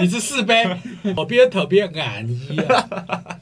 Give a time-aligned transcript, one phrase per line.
[0.00, 0.62] 你是四杯，
[1.16, 2.88] 我边特别安逸啊。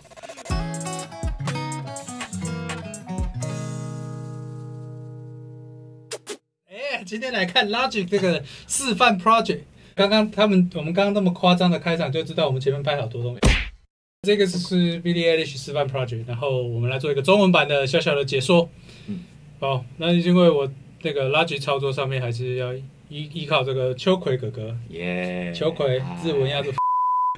[6.71, 9.61] 哎，今天来看 Logic 这个示范 project。
[9.95, 13.41] 刚刚他们我们刚刚那么夸张的开场，就知道我们前面拍好多东西。
[14.23, 18.71] 这个是 Billie Eilish 示范 project，然后我们来做一个中文版的小小的解说。
[19.09, 19.21] 嗯
[19.61, 20.71] 好，那因为我
[21.03, 22.73] 那个 Logic 操作上面还是要
[23.09, 24.77] 依依靠这个秋葵哥哥。
[24.89, 26.73] 耶，秋葵日文要是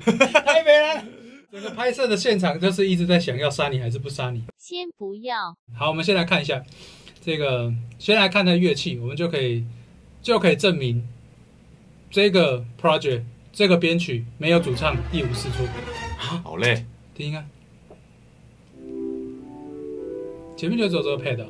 [0.04, 1.04] 太美了。
[1.50, 4.44] 整个拍摄的现场就是一直在想要杀你还是不杀你。
[4.58, 6.62] 先不要，好，我们先来看一下
[7.22, 9.64] 这个，先来看它乐器，我们就可以
[10.22, 11.08] 就可以证明
[12.10, 15.66] 这个 project 这个编曲没有主唱一无是处。
[16.18, 17.44] 好嘞，听啊，
[20.54, 21.46] 前面就只有这个 pad，哦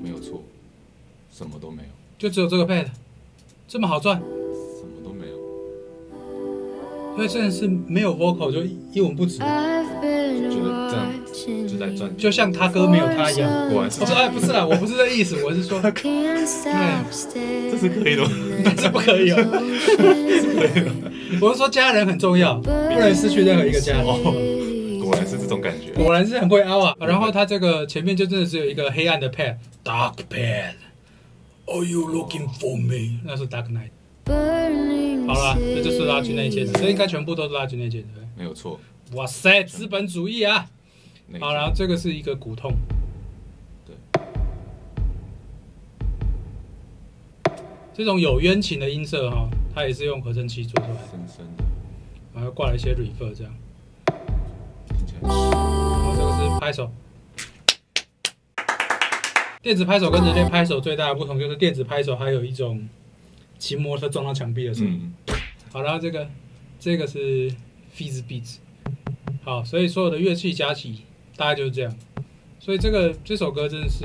[0.00, 0.40] 没有错，
[1.32, 2.86] 什么都没有，就只有这个 pad，
[3.66, 5.34] 这么好赚，什么都没有，
[7.16, 11.10] 所以真的是没有 vocal 就一文不值，觉得这样
[11.66, 13.70] 就在赚，就像他哥没有他一样。
[13.70, 15.90] 果然是我说哎，不是啦，我不是这意思，我是说，这
[17.78, 18.30] 是可以的吗，
[18.76, 19.36] 这不可以哦。
[21.40, 24.04] 我是说家人很重要，不能失去任何一个家人。
[24.04, 26.94] 果然是这种感觉，果然是很会凹啊！
[27.00, 30.72] 然后他这个前面就真的只有一个黑暗的 pad，dark pad。
[31.66, 33.20] Are you looking for me？
[33.24, 33.90] 那是 Dark Knight。
[35.26, 38.08] 好了，这就是拉军那一件的，这应该全部都是拉军那一件的。
[38.14, 38.78] 对没有错，
[39.12, 40.66] 哇塞，资本主义啊！
[41.40, 42.72] 好，然后这个是一个骨痛。
[43.86, 43.96] 对，
[47.94, 51.64] 这种有冤情的音色哈，它也是用合成器做出来的，深深的，
[52.34, 53.54] 然后挂了一些 reverb 这样。
[54.88, 56.90] 听起来然后这个是拍手。
[59.64, 62.86] 电子拍手跟人类拍手最大的不同就是电子拍手还有一种
[63.58, 65.10] 骑摩托车撞到墙壁的声音。
[65.26, 65.34] 嗯，
[65.72, 66.28] 好，然后这个
[66.78, 67.50] 这个是
[67.96, 68.56] fizz beats。
[69.42, 71.04] 好，所以所有的乐器加起
[71.34, 71.96] 大概就是这样。
[72.60, 74.04] 所以这个这首歌真的是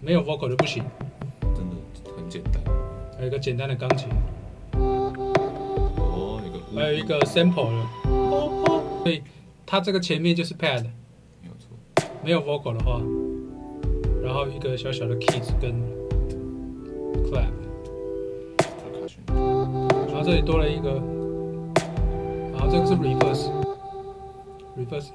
[0.00, 0.82] 没有 vocal 就不行，
[1.42, 1.76] 真的
[2.16, 2.62] 很简单，
[3.16, 4.08] 还有一个简单的钢琴，
[4.72, 7.86] 哦，一个还有一个 sample 的。
[9.04, 9.22] 所以
[9.66, 10.84] 它这个前面就是 pad，
[11.42, 12.98] 没有错，没有 vocal 的话，
[14.26, 15.72] 然后一个小小的 keys 跟
[17.30, 17.46] clap，
[20.08, 21.00] 然后这里多了一个，
[22.50, 25.12] 然后这个是 reverse，reverse，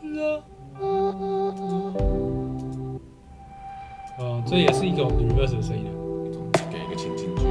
[4.17, 5.91] 哦，这也是一种 reverse 的声音。
[6.71, 7.43] 给一个情境剧，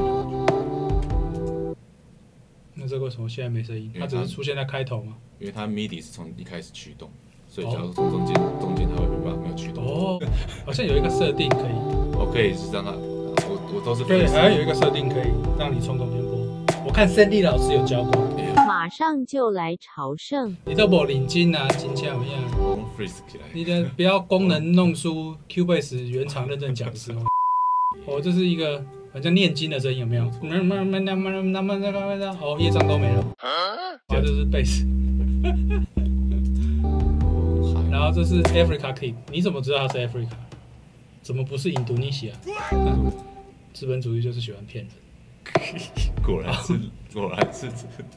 [2.72, 3.92] 那这个为什么现在没声音？
[4.00, 5.18] 它只是出现在开头吗。
[5.38, 7.10] 因为它 MIDI 是从一开始驱动，
[7.50, 10.20] 所以假如从中间中间它会没办法没有驱动，哦，
[10.64, 11.74] 好像有一个设定可以，
[12.16, 16.38] 我可以是让它，我我都是对好像有一个设定可以让你从中间播。
[16.86, 18.12] 我看 Sandy 老师有教过，
[18.68, 20.56] 马上就来朝圣。
[20.64, 22.40] 你都无领金啊，金枪怎么样？
[22.56, 27.16] 我用 freeze 起来，你的不要功能弄出 Cubase 原厂认证讲师哦。
[28.06, 28.82] 哦，这是一个
[29.12, 30.24] 好像念经的声音，有没有？
[32.40, 33.24] 哦，业障都没了。
[34.08, 35.99] 这是贝斯，哦
[38.00, 39.14] 然后这是 Africa King，。
[39.30, 40.30] 你怎么知道它是 Africa？
[41.20, 42.34] 怎么不是印度尼西亚？
[43.74, 44.94] 资本主义就是喜欢骗人。
[46.24, 46.72] 果然是
[47.12, 47.68] 果然是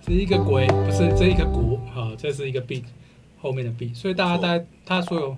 [0.01, 2.83] 这是一个鬼，不是这一个国，好，这是一个 beat，
[3.37, 5.35] 后面的 beat，所以大家大家它所有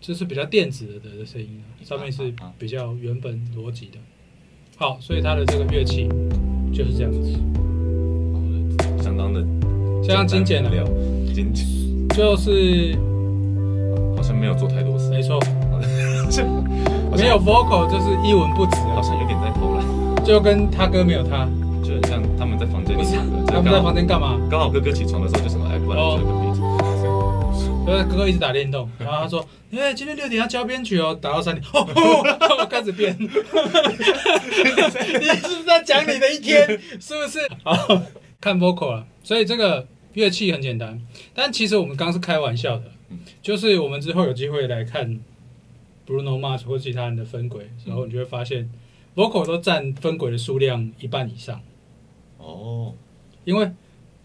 [0.00, 3.98] 就是比较电子的的声音啊，上面是比较原本逻辑的。
[4.76, 6.08] 好，所以它的这个乐器
[6.72, 7.32] 就是这样子，
[9.02, 9.40] 相当的
[10.06, 11.66] 相当精简料了，，精简，
[12.14, 12.96] 就是
[14.16, 15.40] 好像没有做太多事，没错，
[15.70, 21.48] 好像没有 vocal 就是一文不值啊，好像有点在偷懒，就跟他哥没有他，
[21.82, 24.38] 就很像他们在房间里唱歌，他们在房间干嘛？
[24.50, 26.54] 刚好哥哥起床的时候就什么哎，不然哦就个 beat，
[27.86, 29.44] 就是哥哥一直打电动，然后他说
[29.76, 33.16] ：“哎、今天六点要交编曲哦，打到三点， 哦，哦我开始编。
[33.18, 33.28] 你
[35.26, 36.66] 是不是在讲你的一天？
[37.00, 37.40] 是不是？
[37.64, 37.74] 好，
[38.40, 41.00] 看 vocal 了，所以这个乐器很简单，
[41.32, 45.20] 但其实我们刚刚是开玩笑的嗯，就是我们之后有机会来看
[46.06, 48.70] Bruno Mars 或其他人的分轨的时候，嗯你就会发现
[49.14, 51.60] vocal 都占分轨的数量一半以上。
[52.38, 52.94] 哦，
[53.44, 53.70] 因为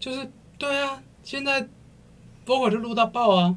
[0.00, 0.28] 就是
[0.58, 1.68] 对啊，现在
[2.44, 3.56] vocal 就录到爆啊，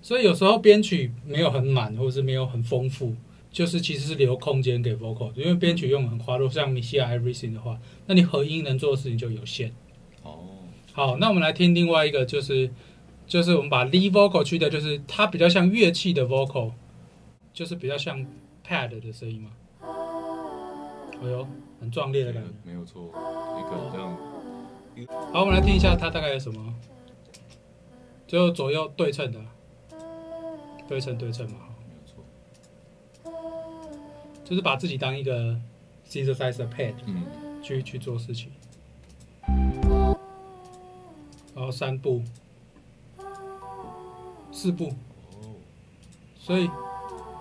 [0.00, 3.14] 所以有时候编曲没有很满，或者是没有很丰富，
[3.50, 9.72] 就是其实是留空间给 vocal，因为编曲用很花如果，像米西亚 Everything 的话，那你合音能做的事情就有限。
[10.98, 12.68] 哦，好，那我们来听另外一个，就是
[13.24, 16.72] 就是我们把 lead vocal 去掉，就是它比较像乐器的 vocal，
[17.52, 18.26] 就是比较像
[18.66, 19.50] pad 的声音嘛。
[21.22, 21.46] 哎呦，
[21.80, 22.48] 很壮烈的感觉。
[22.64, 24.16] 没有错，一个这样
[25.32, 26.74] 好，我们来听一下它大概有什么，
[28.26, 29.38] 就左右对称的，
[30.88, 31.58] 对称对称嘛，
[31.88, 33.32] 没有错，
[34.44, 35.56] 就是把自己当一个
[36.08, 37.22] synthesizer pad 嗯，
[37.62, 38.50] 去去做事情。
[41.58, 42.22] 然后三步，
[44.52, 44.92] 四步，
[45.42, 45.50] 哦，
[46.38, 46.70] 所以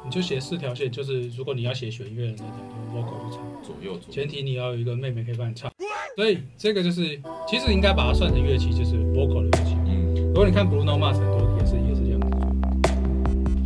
[0.04, 3.46] 你就写四条线，就是如果你要写弦乐的那种，就 vocal 就唱。
[3.64, 5.72] 左右左右前，提你要有一个妹妹可以帮你唱，
[6.16, 9.76] 所以这个就是其实应该把它算成乐器，就是 vocal 的乐器。
[9.86, 12.28] 嗯，如果你看 Bruno Mars 很多也是也是这样子，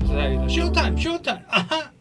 [0.02, 1.94] 就是在里头 show time show time 啊哈，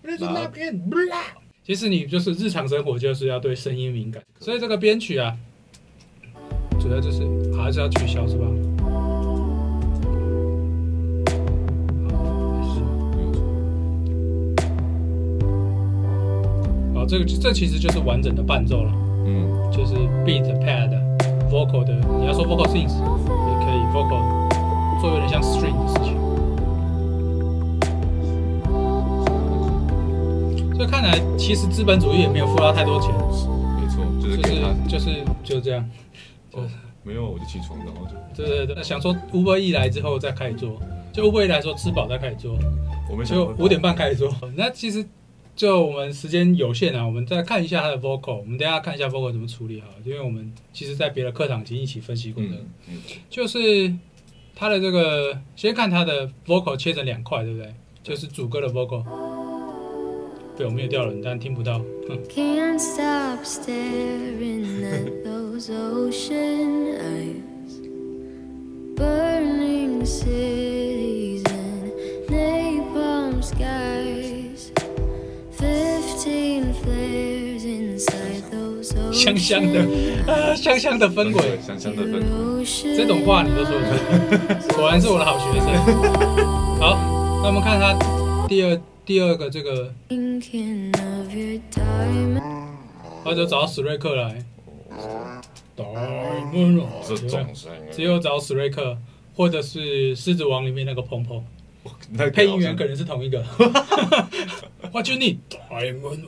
[0.00, 1.24] 那是那边 blah。
[1.62, 5.36] 其实你就是日常生活就是要对声音敏感，所以这个编曲啊，
[6.78, 7.22] 主要就是
[7.56, 8.46] 还是要取消是吧？
[16.94, 18.92] 好，这个这其实就是完整的伴奏了。
[19.26, 19.94] 嗯，就是
[20.24, 20.90] beat pad
[21.50, 23.04] vocal 的，你要说 vocal s i n g s 也
[23.64, 24.22] 可以，vocal
[25.00, 26.16] 做有点像 string 的事情。
[30.74, 33.10] 所以看来，其实资本主义也没有付他太多钱，
[33.80, 35.84] 没错，就是就是，就是就这样。
[36.52, 36.68] 哦
[37.04, 40.78] 没有我就起床，然后就对对对，想说 Uber 一来之后再开始做，
[41.12, 42.58] 就 Uber 一来说吃饱再开始做，
[43.10, 44.30] 我们想就五点半开始做。
[44.54, 45.06] 那其实
[45.56, 52.50] 就我们时间有限啊，我们再看一下他的 vocal，我们等一下看一下 vocal 怎么处理好了，因为我们其实在别的课堂已经一起分析过的。
[52.50, 53.94] 嗯，没有错，就是
[54.54, 57.72] 他的这个，先看他的 vocal 切成两块，对不对？
[58.02, 59.02] 就是主歌的 vocal。
[60.58, 61.80] 被我灭掉了，你当然听不到。
[79.12, 79.80] 香香的
[80.26, 85.66] 啊，香香的氛围，香香的氛围，这种话你都说出来， 果然是我的好学生。
[86.80, 86.98] 好，
[87.42, 87.96] 那我们看他
[88.48, 88.80] 第二。
[89.08, 92.42] 第二个这个，Thinking of your diamond
[93.24, 94.44] 他就找史瑞克来。
[97.90, 98.98] 只有找史瑞克，
[99.34, 101.42] 或者是《狮子王》里面那个鹏鹏。
[102.10, 103.42] 那个配音员可能是同一个。
[104.92, 105.38] What you need?
[105.48, 106.26] Diamond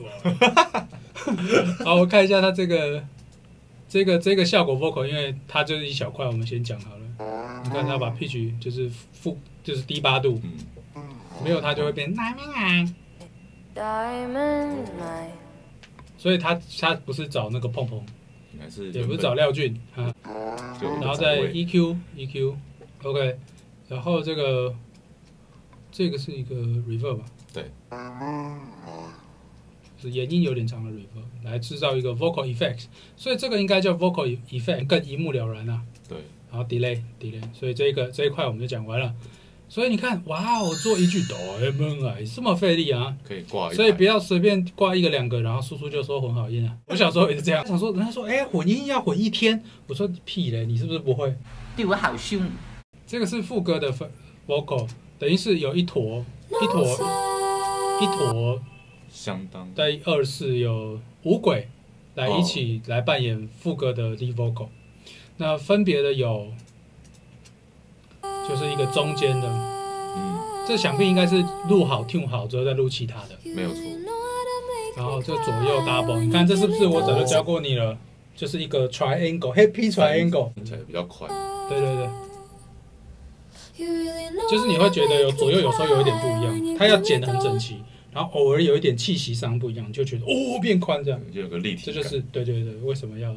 [1.85, 3.03] 好，我看一下他这个
[3.87, 7.61] 这个这个效果 vocal，因为它就是一小块，我们先讲好了。
[7.63, 10.49] 你看他把 pitch 就是负就是低八度，嗯，
[11.43, 12.13] 没有它就会变
[16.17, 17.97] 所以它它不是找那个碰碰，
[18.53, 22.55] 应该是也不是找廖俊啊，然后在 EQ EQ
[23.03, 23.39] OK，
[23.87, 24.75] 然后这个
[25.91, 27.25] 这个是一个 reverb 吧？
[27.53, 27.71] 对，
[29.99, 32.85] 是延音有点长的 reverb 来制造一个 vocal effects，
[33.15, 35.81] 所以这个应该叫 vocal effect 更一目了然啊。
[36.07, 36.17] 对，
[36.51, 39.15] 然后 delay delay，所以这一个这一块我们就讲完了。
[39.71, 43.15] 所以你看，哇哦，做一句哆 M 啊，这么费力啊！
[43.23, 46.75] 可以挂所以不要随便挂一个两个，然后叔叔就说混好音啊。
[46.87, 51.33] 我小时候也是这样，想说人家说，哎、混音要混一天，我说屁嘞，你是不是不会？
[51.77, 52.45] 对我好凶。
[53.07, 54.11] 这个是副歌的分
[54.45, 56.85] vocal，等于是有一坨一坨
[58.01, 58.61] 一坨
[59.09, 61.69] 相当在二四有五轨
[62.15, 64.67] 来一起来扮演副歌的 lead vocal，
[65.37, 66.51] 那分别的有
[68.51, 73.81] 就是一个中间的，嗯，这想必应该是录好 tune 好之后再录其他的，没有错，
[74.97, 77.97] 然后这左右 double，你看这是不是我早就教过你了？
[78.35, 81.27] 就是一个 triangle happy triangle，听起来比较快，
[81.69, 82.09] 对对对，
[84.49, 87.77] 就是你会觉得有左右有时候有一点不一样，它要剪得很整齐，
[88.11, 91.19] 然后偶尔有一点气息上不一样，你就觉得哦变宽这样。
[91.31, 93.35] 就有个立体，这就是对对对，为什么要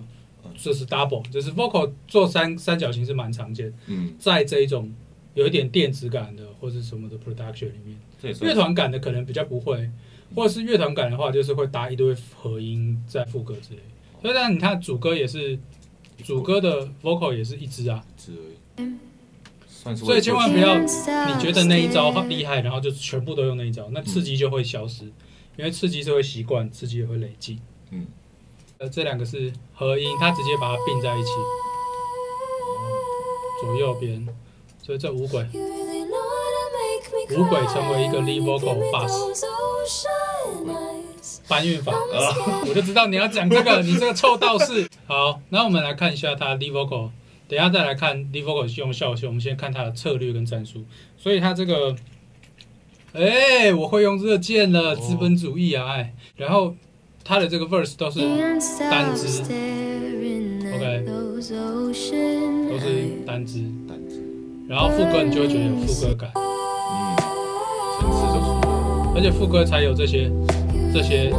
[0.57, 4.91] 这是 double，就是 vocal 做三三角形是蛮常见，嗯，在这一种
[5.35, 9.91] 有一点电子感的或是什么的 production 里面，乐团感的可能比较不会，
[10.35, 13.81] 或者是乐团感的话，就是会搭一堆和音在副歌之类。
[14.23, 15.59] 所以，但你看主歌也是
[16.23, 18.33] 主歌的 vocal 也是一支啊，字
[18.79, 18.95] 而已，
[19.69, 25.05] 算是所以千万不要你你觉得那一招厉害，然后就全部都用那一招，那刺激就会消失，
[25.57, 27.59] 因为刺激是会习惯，刺激也会累积。
[27.91, 28.07] 嗯，
[28.79, 31.29] 呃，这两个是合音，它直接把它并在一起，
[33.61, 34.27] 左右边，
[34.85, 35.47] 所以这五轨
[37.37, 39.11] 五轨成为一个 lead vocal bass
[41.49, 41.93] 搬运法。
[41.93, 44.87] 啊，我就知道你要讲这个，你这个臭道士。
[45.07, 47.09] 好，那我们来看一下他 lead vocal，
[47.49, 50.85] 等一下再来看 lead vocal 用效性，我们先看他的策略跟战术。
[51.17, 51.97] 所以他这个，
[53.15, 56.75] 哎、我会用热键了，资本主义啊，哎，然后
[57.25, 58.21] 他的这个 verse 都是
[58.79, 59.43] 单支。
[60.75, 61.55] OK，都是
[63.27, 63.65] 单支，
[64.67, 67.17] 然后副歌你就会觉得有副歌感，嗯，
[68.01, 69.13] 层次就出来了。
[69.15, 70.31] 而且副歌才有这些
[70.93, 71.31] 这些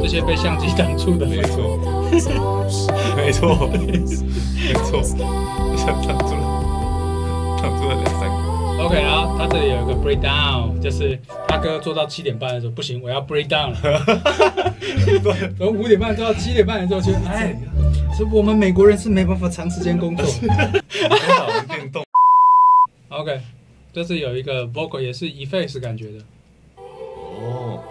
[0.00, 1.78] 这些被相机挡住的没分错，
[3.16, 5.02] 没错，没错，
[5.76, 8.84] 想挡住了，挡住了两三个。
[8.84, 11.18] OK，然后他这里有一个 break down，就是
[11.48, 14.76] 他哥做到七点半的时候，不行，我要 break down 了。
[15.58, 17.58] 从五点半做到七点半的时候，觉得哎，
[18.16, 20.24] 是我们美国人是没办法长时间工作。
[23.18, 23.40] ？OK，
[23.92, 26.18] 这是有一个 vocal 也是 effects 感觉的，
[26.76, 27.82] 哦，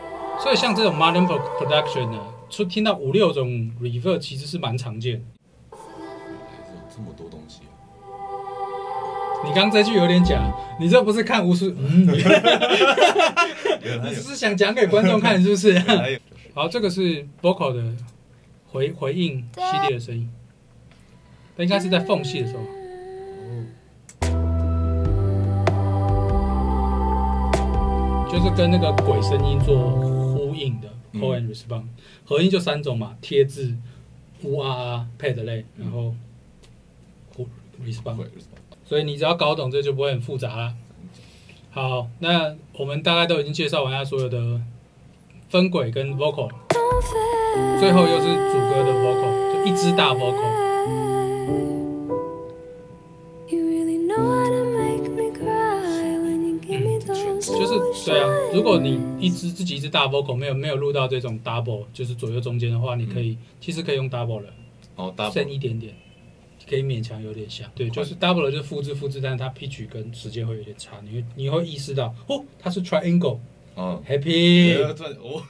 [0.42, 2.18] 所以像这种 modern pro- production 呢，
[2.50, 5.20] 出听到五六种 reverb 其实是蛮常见的。
[5.74, 5.80] 原
[6.32, 6.38] 来
[6.74, 7.68] 有这么多东西啊！
[9.44, 12.22] 你刚刚这句有点假，你这不是看无数，嗯，你
[14.16, 15.78] 只是想讲给观众看是不是？
[16.54, 17.84] 好，这个是 vocal 的
[18.72, 20.32] 回回应系列的声音，
[21.58, 22.64] 它应该是在缝隙的时候。
[28.38, 31.88] 就是跟那个鬼声音做呼应的嗯 call and response，、
[32.24, 33.76] 合音就三种嘛，贴字、
[34.44, 36.14] 呜啊啊、配的类，然后
[37.36, 37.48] 呼
[37.84, 38.28] response。
[38.86, 40.76] 所以你只要搞懂这就不会很复杂啦。
[41.72, 44.62] 好，那我们大概都已经介绍完它所有的
[45.50, 46.52] 分轨跟 vocal，
[47.80, 50.77] 最后又是主歌的 vocal，就一支大 vocal。
[58.08, 64.50] 对啊，如果你一支自己一支大 vocal 没有没有录到这种 double，就是左右中间的话，你可以、其实可以用 double 了，
[64.96, 65.34] 哦，，double。
[65.34, 65.94] 剩一点点，
[66.70, 67.70] 可以勉强有点像。
[67.76, 73.40] 对，就是 double 了就是复制复制，但是它 pitch 跟时间会有点差，你会你会意识到哦，它是 triangle
[73.76, 74.78] 哦，happy。
[75.20, 75.44] 哦，